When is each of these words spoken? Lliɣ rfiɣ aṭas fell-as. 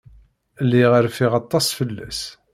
Lliɣ 0.65 0.91
rfiɣ 1.05 1.31
aṭas 1.41 1.67
fell-as. 1.77 2.21